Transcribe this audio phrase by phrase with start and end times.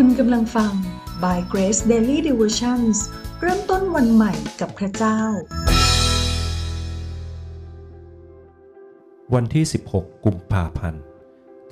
[0.00, 0.72] คุณกำลังฟัง
[1.22, 2.96] By Grace Daily Devotions
[3.40, 5.20] เริ่มต้นวันใหม่กับพระเจ้า
[9.34, 11.02] วันที่ 16 กุมภาพันธ์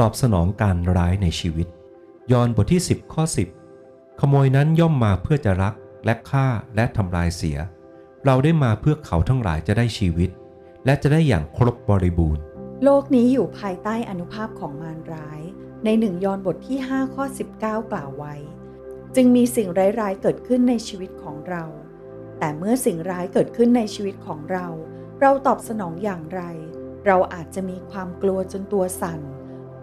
[0.00, 1.66] ตอบสนองการร้ายในชีวิต
[2.32, 3.24] ยอห์นบทที่ 10 ข้อ
[3.70, 6.46] 10 ขโมยนั้นย่อมมาเพื่อจะรักและฆ่า
[6.76, 7.58] และทำลายเสีย
[8.24, 10.30] เราได้มาเพื่อเขาทั้งหลายจะได้ชีวิต
[10.84, 12.42] และจะได้อย่างครบบริบูรณ์
[12.84, 15.42] โลกนี้อยู่ภายใต้อนุภาพของมารร้าย
[15.84, 17.24] ในหนึ่งยอห์นบทที่ 5 ข้อ
[17.60, 18.34] 19 กล่าวไว้
[19.14, 19.68] จึงมีสิ่ง
[20.00, 21.64] ร้ายๆเกิดขึ้นในชีวิตของเรา
[22.38, 24.66] แต่เมื่อสิ่งร้ายเกิดขึ้นในชีวิตของเรา
[25.20, 26.42] เราตอบสนองอย่างไร
[27.06, 29.20] เราอาจจะมีความกลัวจนตัวสั่น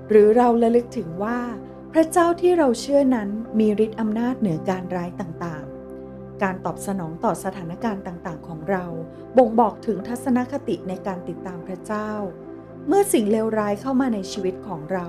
[0.10, 1.40] หรือเราระลึกถึงว่า
[1.92, 8.86] พระเจ้าที่เราเชื่อนั้นมีฤทธิ์อำนาจเหนือการร้ายต่างๆ การตอบสนองต่อสถานการณ์ต่างๆ ของเรา
[9.38, 12.10] บ่งบอกถึงทัศนคติในการติดตามพระเจ้า
[12.88, 15.08] เมื่อสิ่งเลวร้ายเข้ามาในชีวิตของเรา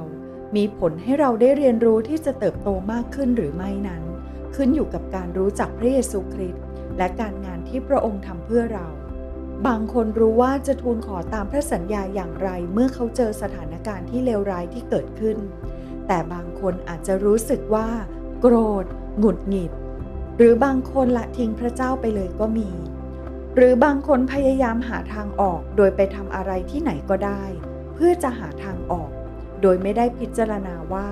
[0.57, 4.03] มีผลให้เราได้เรียนรู้ที่จะเติบโตมากขึ้นหรือไม่นั้น
[4.55, 6.63] ขึ้นอยู่กับการรู้จักพระเยซูคริสต์
[6.99, 8.87] และการงานที่พระองค์ทำเพื่อเรา
[9.67, 15.37] บางคนรู้ว่าจะทูลขอตามพระสัญญาอย่างไรเมื่อเขาเจอสถานการณ์ที่เลวร้ายที่เกิดขึ้น
[16.07, 17.89] แต่บางคนอาจจะรู้สึกว่า
[18.41, 18.87] โกรธ
[19.19, 19.73] หงุดหงิด
[20.37, 22.71] หรือบางคนละทิ้งพระเจ้าไปเลยก็มี
[23.57, 27.45] หรือบางคนพยายามหาทางออกโดยไปทำอะไรที่ไหนก็ได้
[27.95, 29.11] เพื่อจะหาทางออก
[29.63, 31.09] โดยไม่ได้พิจารณาว่า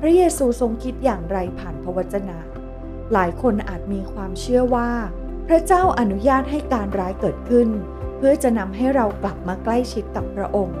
[0.00, 2.38] พระเยซูทรงคิดอย่างไรผ่านพระวจนะ
[3.12, 4.90] หลายคนอาจมีความเชื่อว่า
[5.48, 7.68] พระเจ้าอนุญาตให้การร้ายเกิดขึ้น
[8.16, 10.78] เพื่อจะนำให้เรากลับมาใกล้ชิดกับพระองค์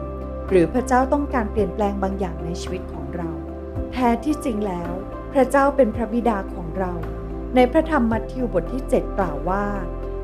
[0.48, 3.30] หรือพระเจ้าต้องการเปลี่ยนแปลงบางอย่างในชีวิตของเรา
[3.92, 4.92] แท้ที่จริงแล้ว
[5.32, 6.92] พระเจ้าเป็นพระบิดาของเรา
[7.54, 9.64] ในพระธรรมมัทธิวบทที่ 7 กล่าวว่า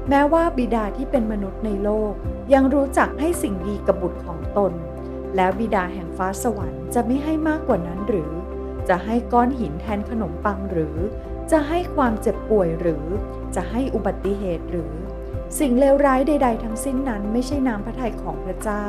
[0.09, 2.13] แม้ว่าบิดาที่เป็นมนุษย์ในโลก
[2.55, 4.73] ยังรู้จักให้สิ่งดีกับบุตรของตน
[5.37, 8.33] แล้วบิดาแห่งฟ้าสวรรค์จะไม่ให้มากกว่านั้นหรือ
[8.89, 10.97] จะให้ก้อนหินแทนขนมปังหรือ
[11.51, 13.05] จะให้ความเจ็บป่วยหรือ
[13.57, 14.93] จะให้อุบัติเหตุหรือ
[15.59, 18.87] สิ่งเลวร้ายใด ๆ ทั้งสิ้นนั้นไม่ใช่น้ำพระทัยของพระเจ้า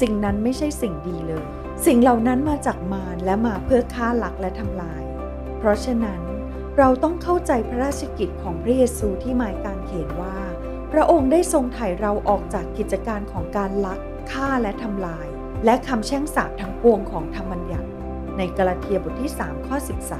[0.00, 1.44] สิ่งนั้นไม่ใช่สิ่งดีเลย
[1.86, 5.02] สิ่งเหล่านั้นมาจากมารและมาเพื่อฆ่าลักและทำลาย
[5.58, 6.20] เพราะฉะนั้น
[6.78, 10.38] เราต้องเข้าใจพระราชกิจของพระเยซูที่หมายการเขียนว่า
[10.92, 13.98] พระองค์ได้ทรงไถ่เราออกจากกิจการของการลัก
[14.32, 15.26] ฆ่าและทำลาย
[15.64, 17.88] และคำแช่งสาปทั้งปวงของธรรมบัญญัติ
[18.36, 19.76] ในกาลาเทียบทที่ 3 ข้อ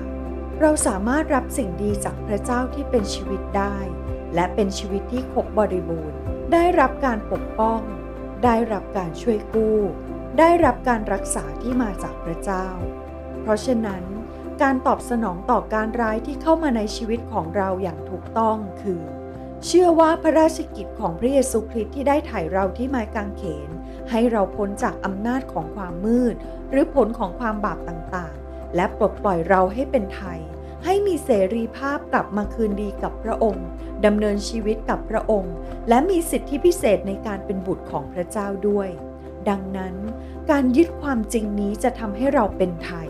[0.08, 3.76] 13 เราสามารถรับสิ่งดีจากพระเจ้าที่เป็นชีวิตได้
[4.34, 6.18] และเป็นชีวิตที่ครบบริบูรณ์
[6.52, 7.80] ได้รับการปกป้อง
[8.44, 9.78] ได้รับการช่วยกู้
[10.38, 12.66] ได้รับการรักษาที่มาจากพระเจ้า
[13.42, 14.02] เพราะฉะนั้น
[14.62, 19.00] การตอบสนองต่อการร้ายที่เข้ามาในชีวิตของเราอย่างถูกต้องคือ
[19.68, 23.70] เชื่อว่าพระราชกิจของพระเยซูคริสต์ที่ได้ไถ่เราที่ไม้กางเขน
[24.10, 26.34] ให้เราพ้นจากอำนาจของความมืด
[26.70, 30.40] หรือผลของความบาปต่างๆ และปลดปล่อยเราให้เป็นไทย
[30.84, 33.66] ให้มีเสรีภาพกลับมาคืนดีกับพระองค์
[34.04, 35.54] ดำเนินชีวิตกับพระองค์
[35.88, 38.88] และมีสิทธิพิเศษในการเป็นบุตรของพระเจ้าด้วย
[39.48, 39.94] ดังนั้น
[40.50, 43.08] การยึดความจริงนี้จะทำให้เราเป็นไทย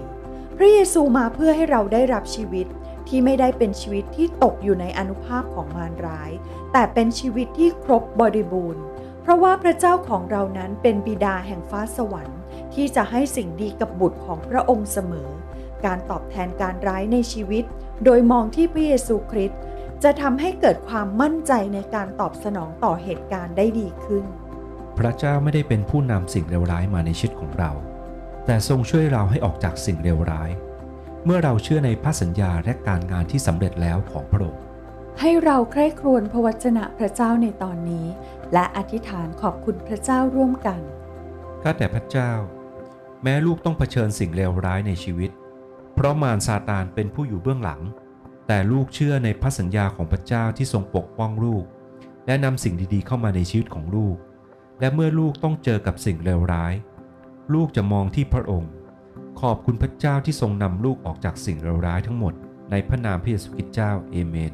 [0.56, 2.66] พระเยซูมาเพื่อให้เราได้รับชีวิต
[3.08, 6.30] ที่ไม่ได้เป็นชีวิตที่ตกอยู่ในอนุภาพของมารร้าย
[6.72, 8.82] แต่เป็นชีวิตที่ครบบริบูรณ์
[9.22, 12.40] เพราะว่าพระเจ้าของเรานั้นเป็นบิดาแห่งฟ้าสวรรค์
[12.74, 15.30] ที่จะให้สิ่งดีกับบุตรของพระองค์เสมอ
[15.84, 17.64] การตอบแทนการร้ายในชีวิต
[18.04, 19.60] โดยมองที่พระเยซูคริสต์
[20.04, 24.24] จะทำให้เกิดความมั่นใจในการตอบสนองต่อเหตุการณ์ได้ดีขึ้น
[24.98, 27.70] พระเจ้าไม่ได้เป็นผู้นำสิ่งเลวร้ายมาในชีวิตของเรา
[28.46, 30.50] แต่ทรงช่วยเราให้ออกจากสิ่งเลวร้าย
[31.26, 34.62] เมื่อเราเชื่อในพระสัญญาและการงานที่สำเร็จแล้วของพระองค์
[35.20, 38.06] ให้เราใคร่ครวญพระวจนะพระเจ้าในตอนนี้
[38.52, 40.80] และอธิษฐานขอบคุณพระเจ้าร่วมกัน
[41.62, 42.32] ข้าแต่พระเจ้า
[43.22, 45.30] แม้ลูกต้องเผชิญสิ่งเลวร้ายในชีวิต
[45.94, 47.80] เพราะมารซาตานเป็นผู้อยู่เบื้องหลัง
[48.46, 51.64] แต่ลูกเชื่อในพระสัญญาของพระเจ้าที่ทรงปกป้องลูก
[52.26, 54.16] และนำสิ่งดีๆเข้ามาในชีวิตของลูก
[54.80, 56.74] และเมื่อลูกต้องเจอกับสิ่งเลวร้าย
[57.54, 58.70] ลูกจะมองที่พระองค์
[59.40, 61.56] ขอบคุณพระเจ้าที่ทรงนำลูกออกจากสิ่ง
[61.86, 62.34] ร้ายทั้งหมด
[62.70, 64.52] ในพระนามพระเยซูคริสต์เจ้าเอเมน